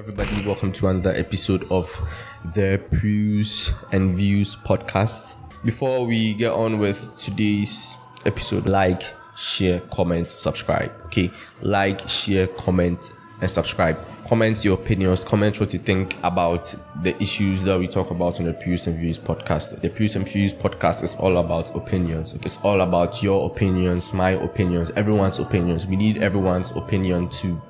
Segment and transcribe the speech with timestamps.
[0.00, 0.46] everybody.
[0.46, 1.86] Welcome to another episode of
[2.54, 5.34] the Pews and Views podcast.
[5.62, 9.02] Before we get on with today's episode, like,
[9.36, 10.90] share, comment, subscribe.
[11.04, 13.10] Okay, like, share, comment,
[13.42, 13.98] and subscribe.
[14.26, 15.22] Comment your opinions.
[15.22, 18.98] Comment what you think about the issues that we talk about on the Pews and
[18.98, 19.82] Views podcast.
[19.82, 22.32] The Pews and Views podcast is all about opinions.
[22.42, 25.86] It's all about your opinions, my opinions, everyone's opinions.
[25.86, 27.60] We need everyone's opinion to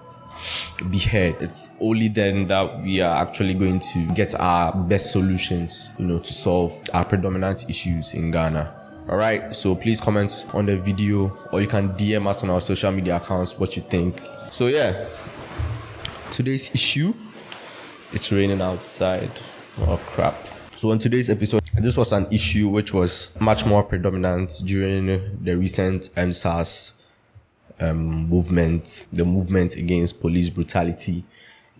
[0.90, 1.40] be heard.
[1.40, 6.18] It's only then that we are actually going to get our best solutions, you know,
[6.18, 8.74] to solve our predominant issues in Ghana.
[9.08, 12.60] All right, so please comment on the video or you can DM us on our
[12.60, 14.20] social media accounts what you think.
[14.50, 15.08] So, yeah,
[16.30, 17.14] today's issue
[18.12, 19.30] it's raining outside.
[19.82, 20.34] Oh, crap.
[20.74, 25.06] So, on today's episode, this was an issue which was much more predominant during
[25.44, 26.92] the recent EndSARS
[27.80, 31.24] um, movement, the movement against police brutality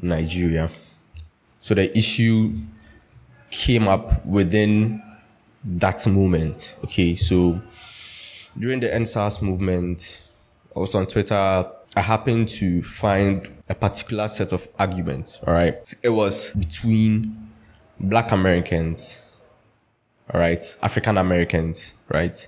[0.02, 0.70] in Nigeria.
[1.60, 2.54] So the issue
[3.50, 5.02] came up within
[5.64, 6.74] that movement.
[6.84, 7.60] Okay, so
[8.58, 10.22] during the EndSARS movement,
[10.74, 11.66] I was on Twitter.
[11.96, 15.38] I happened to find a particular set of arguments.
[15.46, 17.50] All right, it was between
[17.98, 19.20] Black Americans,
[20.32, 22.46] all right, African Americans, right,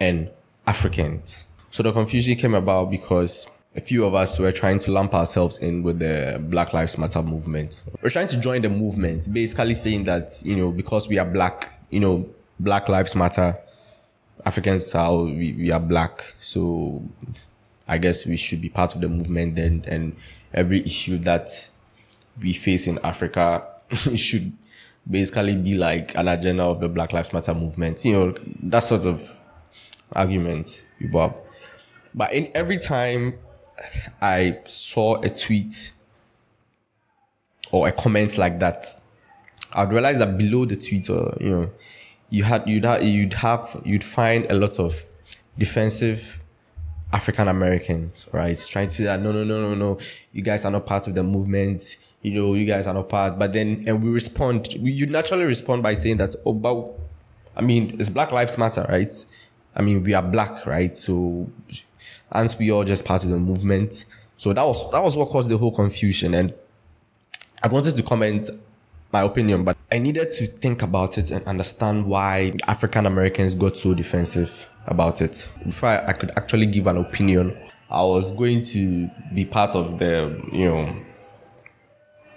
[0.00, 0.30] and
[0.66, 1.46] Africans.
[1.70, 5.58] So the confusion came about because a few of us were trying to lump ourselves
[5.58, 7.84] in with the Black Lives Matter movement.
[8.02, 11.80] We're trying to join the movement, basically saying that, you know, because we are black,
[11.90, 13.56] you know, Black Lives Matter,
[14.44, 16.34] Africans are, we, we are black.
[16.40, 17.02] So
[17.86, 19.84] I guess we should be part of the movement then.
[19.86, 20.16] And
[20.52, 21.70] every issue that
[22.40, 23.66] we face in Africa
[24.14, 24.52] should
[25.08, 28.04] basically be like an agenda of the Black Lives Matter movement.
[28.04, 29.38] You know, that sort of
[30.12, 31.36] argument, Bob.
[32.18, 33.38] But in every time
[34.20, 35.92] I saw a tweet
[37.70, 38.88] or a comment like that,
[39.72, 41.70] I'd realize that below the tweet, or you know,
[42.28, 45.06] you had you'd have you'd have you'd find a lot of
[45.56, 46.40] defensive
[47.12, 48.58] African Americans, right?
[48.68, 49.98] Trying to say that no, no, no, no, no,
[50.32, 51.98] you guys are not part of the movement.
[52.22, 53.38] You know, you guys are not part.
[53.38, 54.74] But then, and we respond.
[54.80, 56.94] We, you naturally respond by saying that, oh, but
[57.56, 59.14] I mean, it's Black Lives Matter, right?
[59.76, 60.98] I mean, we are black, right?
[60.98, 61.48] So
[62.32, 64.04] and we all just part of the movement.
[64.36, 66.34] So that was that was what caused the whole confusion.
[66.34, 66.54] And
[67.62, 68.50] I wanted to comment
[69.12, 73.76] my opinion, but I needed to think about it and understand why African Americans got
[73.76, 75.48] so defensive about it.
[75.64, 77.58] Before I, I could actually give an opinion,
[77.90, 80.94] I was going to be part of the, you know,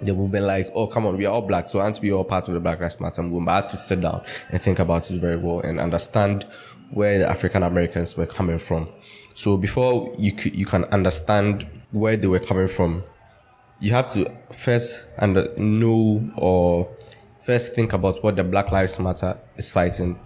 [0.02, 1.70] the movement like, oh, come on, we are all black.
[1.70, 3.46] So aren't we all part of the Black Lives Matter movement?
[3.46, 6.46] But I had to sit down and think about it very well and understand
[6.92, 8.88] where the African Americans were coming from.
[9.34, 13.04] So before you could, you can understand where they were coming from,
[13.80, 16.90] you have to first and know or
[17.42, 20.20] first think about what the Black Lives Matter is fighting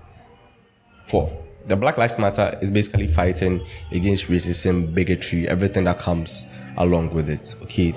[1.07, 1.31] for.
[1.67, 6.45] The Black Lives Matter is basically fighting against racism, bigotry, everything that comes
[6.77, 7.55] along with it.
[7.63, 7.93] Okay,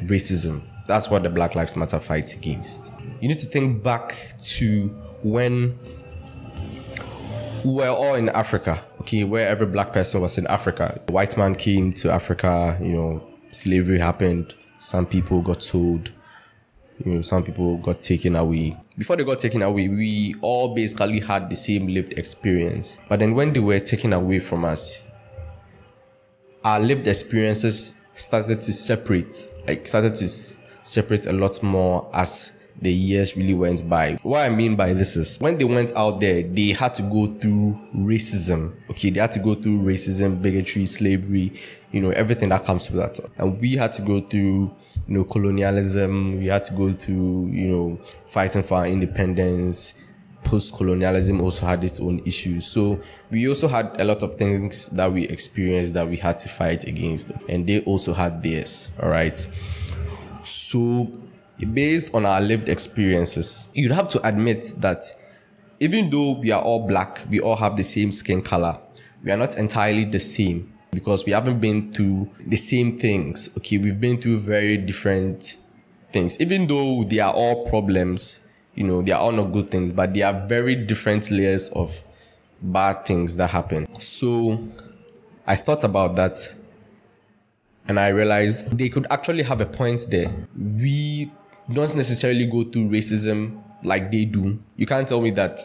[0.00, 0.62] racism.
[0.86, 2.92] That's what the Black Lives Matter fights against.
[3.20, 4.88] You need to think back to
[5.22, 5.78] when
[7.64, 11.00] we were all in Africa okay, where every black person was in Africa.
[11.06, 14.54] The white man came to Africa, you know, slavery happened.
[14.78, 16.12] Some people got sold,
[17.04, 18.76] you know, some people got taken away.
[18.96, 22.98] Before they got taken away, we all basically had the same lived experience.
[23.08, 25.02] But then when they were taken away from us,
[26.64, 32.92] our lived experiences started to separate, like started to separate a lot more as the
[32.92, 34.18] years really went by.
[34.22, 37.26] What I mean by this is when they went out there, they had to go
[37.38, 38.74] through racism.
[38.90, 41.52] Okay, they had to go through racism, bigotry, slavery,
[41.92, 43.30] you know, everything that comes with that.
[43.38, 44.74] And we had to go through,
[45.06, 46.38] you know, colonialism.
[46.38, 49.94] We had to go through, you know, fighting for our independence.
[50.42, 52.66] Post colonialism also had its own issues.
[52.66, 53.00] So
[53.30, 56.84] we also had a lot of things that we experienced that we had to fight
[56.84, 57.30] against.
[57.48, 58.88] And they also had theirs.
[59.00, 59.46] All right.
[60.42, 61.12] So
[61.64, 65.04] based on our lived experiences, you'd have to admit that
[65.80, 68.78] even though we are all black, we all have the same skin color,
[69.24, 73.48] we are not entirely the same because we haven't been through the same things.
[73.56, 75.56] Okay, we've been through very different
[76.12, 76.40] things.
[76.40, 80.14] Even though they are all problems, you know, they are all not good things, but
[80.14, 82.02] they are very different layers of
[82.60, 83.92] bad things that happen.
[83.98, 84.68] So
[85.46, 86.52] I thought about that
[87.88, 90.32] and I realized they could actually have a point there.
[90.56, 91.30] We
[91.70, 94.62] don't necessarily go through racism like they do.
[94.76, 95.60] You can't tell me that,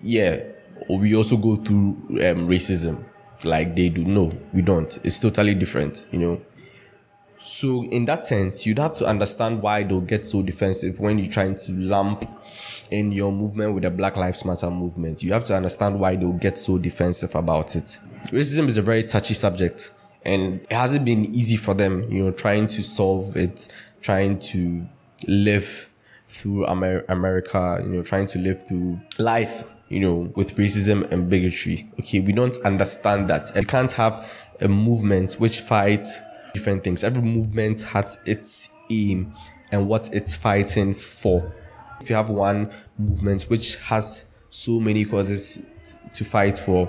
[0.00, 0.40] yeah,
[0.88, 3.04] we also go through um, racism
[3.44, 4.04] like they do.
[4.04, 4.98] No, we don't.
[5.04, 6.40] It's totally different, you know.
[7.38, 11.30] So, in that sense, you'd have to understand why they'll get so defensive when you're
[11.30, 12.28] trying to lump
[12.90, 15.22] in your movement with the Black Lives Matter movement.
[15.22, 17.98] You have to understand why they'll get so defensive about it.
[18.30, 19.92] Racism is a very touchy subject,
[20.24, 23.68] and it hasn't been easy for them, you know, trying to solve it,
[24.00, 24.86] trying to
[25.26, 25.90] live
[26.28, 31.30] through Amer- America, you know, trying to live through life, you know, with racism and
[31.30, 31.88] bigotry.
[32.00, 33.54] Okay, we don't understand that.
[33.54, 34.30] You can't have
[34.60, 36.18] a movement which fights
[36.54, 37.04] different things.
[37.04, 39.34] Every movement has its aim
[39.70, 41.52] and what it's fighting for.
[42.00, 45.64] If you have one movement which has so many causes
[46.12, 46.88] to fight for,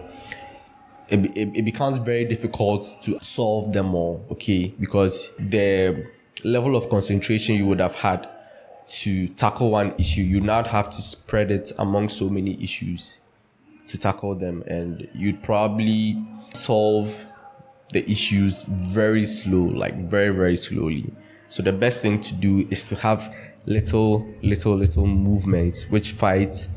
[1.09, 4.73] it, it, it becomes very difficult to solve them all, okay?
[4.79, 6.09] Because the
[6.43, 8.29] level of concentration you would have had
[8.87, 13.19] to tackle one issue, you now have to spread it among so many issues
[13.87, 17.25] to tackle them, and you'd probably solve
[17.93, 21.11] the issues very slow, like very, very slowly.
[21.49, 23.33] So the best thing to do is to have
[23.65, 26.67] little, little, little movements which fight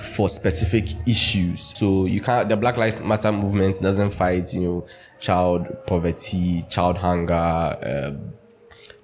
[0.00, 1.72] for specific issues.
[1.76, 4.86] So you can't, the Black Lives Matter movement doesn't fight, you know,
[5.18, 8.12] child poverty, child hunger, uh,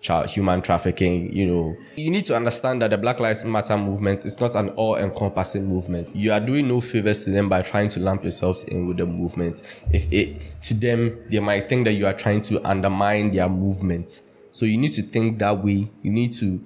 [0.04, 1.76] child human trafficking, you know.
[1.96, 5.66] You need to understand that the Black Lives Matter movement is not an all encompassing
[5.66, 6.14] movement.
[6.14, 9.06] You are doing no favors to them by trying to lump yourselves in with the
[9.06, 9.62] movement.
[9.92, 14.20] If it, to them, they might think that you are trying to undermine their movement.
[14.52, 15.90] So you need to think that way.
[16.02, 16.62] You need to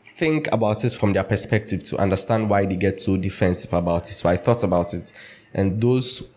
[0.00, 4.14] think about it from their perspective to understand why they get so defensive about it.
[4.14, 5.12] So I thought about it,
[5.52, 6.32] and those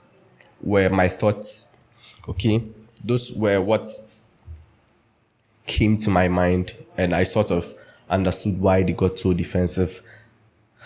[0.60, 1.78] were my thoughts.
[2.28, 2.64] Okay,
[3.04, 3.90] those were what
[5.72, 7.74] came to my mind, and I sort of
[8.10, 10.02] understood why they got so defensive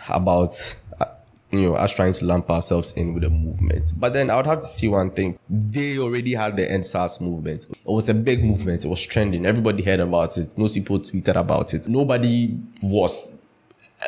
[0.08, 1.06] about uh,
[1.52, 3.94] you know us trying to lump ourselves in with the movement.
[3.98, 7.66] But then I would have to see one thing: they already had the EndSARS movement.
[7.72, 8.86] It was a big movement.
[8.86, 9.46] It was trending.
[9.46, 10.56] Everybody heard about it.
[10.56, 11.88] Most people tweeted about it.
[11.88, 13.42] Nobody was.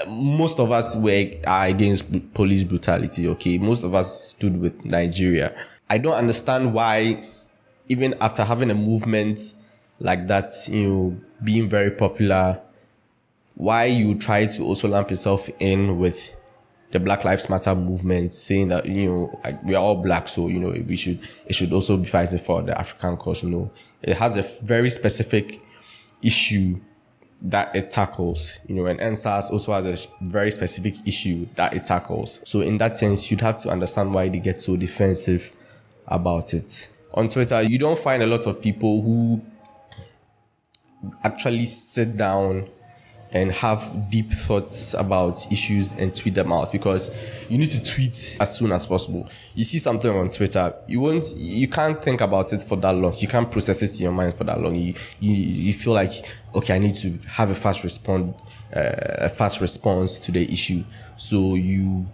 [0.07, 3.27] Most of us were are against police brutality.
[3.29, 5.55] Okay, most of us stood with Nigeria.
[5.89, 7.23] I don't understand why,
[7.87, 9.39] even after having a movement
[9.99, 12.61] like that, you know, being very popular,
[13.55, 16.31] why you try to also lump yourself in with
[16.91, 20.47] the Black Lives Matter movement, saying that you know like, we are all black, so
[20.47, 23.43] you know we should it should also be fighting for the African cause.
[23.43, 23.71] You know,
[24.01, 25.61] it has a very specific
[26.21, 26.79] issue
[27.41, 28.57] that it tackles.
[28.67, 32.41] You know, and EndSARS also has a very specific issue that it tackles.
[32.45, 35.51] So in that sense, you'd have to understand why they get so defensive
[36.07, 36.89] about it.
[37.13, 39.41] On Twitter, you don't find a lot of people who
[41.23, 42.69] actually sit down
[43.31, 47.13] and have deep thoughts about issues and tweet them out because
[47.49, 49.27] you need to tweet as soon as possible.
[49.53, 53.13] You see something on Twitter, you won't, you can't think about it for that long.
[53.17, 54.75] You can't process it in your mind for that long.
[54.75, 58.33] You, you, you feel like, okay, I need to have a fast respond,
[58.75, 60.83] uh, a fast response to the issue.
[61.17, 62.07] So you,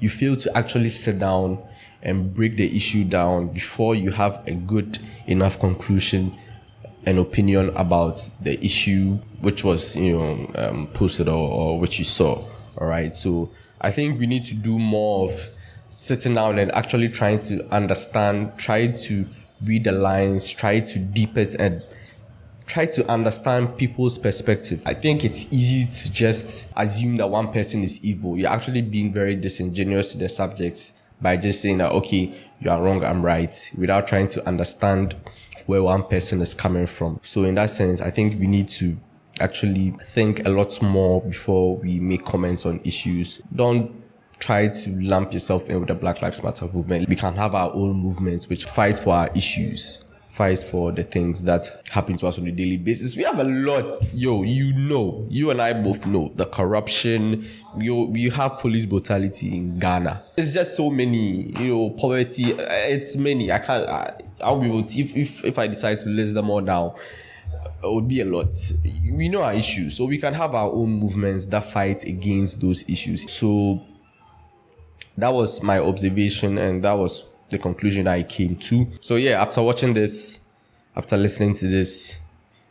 [0.00, 1.62] you fail to actually sit down
[2.02, 6.36] and break the issue down before you have a good enough conclusion
[7.06, 12.04] an opinion about the issue which was you know um, posted or, or which you
[12.04, 12.44] saw
[12.78, 15.48] all right so i think we need to do more of
[15.96, 19.26] sitting down and actually trying to understand try to
[19.64, 21.82] read the lines try to deep it and
[22.66, 24.82] try to understand people's perspective.
[24.86, 28.38] I think it's easy to just assume that one person is evil.
[28.38, 32.82] You're actually being very disingenuous to the subject by just saying that, okay, you are
[32.82, 35.14] wrong, I'm right, without trying to understand
[35.66, 37.20] where one person is coming from.
[37.22, 38.96] So in that sense, I think we need to
[39.40, 43.40] actually think a lot more before we make comments on issues.
[43.54, 43.90] Don't
[44.38, 47.08] try to lump yourself in with the Black Lives Matter movement.
[47.08, 50.04] We can have our own movements which fight for our issues
[50.34, 53.16] fights for the things that happen to us on a daily basis.
[53.16, 54.42] We have a lot, yo.
[54.42, 57.46] You know, you and I both know the corruption.
[57.78, 60.24] You you have police brutality in Ghana.
[60.36, 62.52] It's just so many, you know, poverty.
[62.58, 63.52] It's many.
[63.52, 63.88] I can't.
[63.88, 66.94] I, I'll be able to if if if I decide to list them all down.
[67.82, 68.48] It would be a lot.
[69.12, 72.88] We know our issues, so we can have our own movements that fight against those
[72.88, 73.30] issues.
[73.30, 73.82] So
[75.16, 78.86] that was my observation and that was the conclusion I came to.
[79.00, 80.40] So yeah, after watching this,
[80.96, 82.18] after listening to this,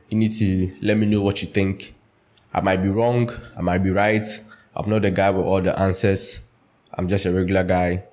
[0.10, 1.94] you need to let me know what you think.
[2.54, 4.26] I might be wrong, I might be right.
[4.76, 6.42] I'm not the guy with all the answers.
[6.94, 8.04] I'm just a regular guy.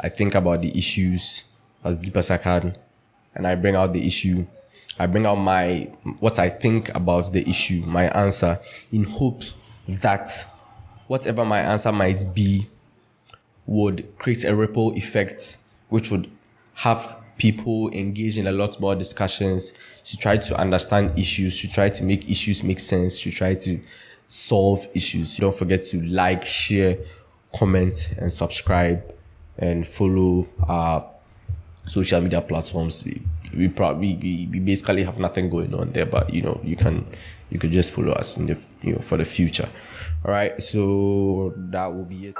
[0.00, 1.44] I think about the issues
[1.84, 2.76] as deep as I can,
[3.38, 4.46] and I bring out the issue.
[4.98, 8.60] I bring out my what I think about the issue, my answer,
[8.92, 9.54] in hopes
[9.88, 10.46] that
[11.06, 12.68] whatever my answer might be
[13.64, 16.30] would create a ripple effect which would
[16.74, 19.72] have people engage in a lot more discussions,
[20.04, 23.80] to try to understand issues, to try to make issues make sense, to try to
[24.28, 25.36] solve issues.
[25.36, 26.98] Don't forget to like, share,
[27.56, 29.14] comment, and subscribe,
[29.58, 31.08] and follow our
[31.88, 33.04] social media platforms.
[33.04, 33.22] We,
[33.56, 37.06] we probably we, we basically have nothing going on there, but you know you can
[37.50, 39.68] you could just follow us in the you know for the future.
[40.24, 42.36] All right, so that will be it.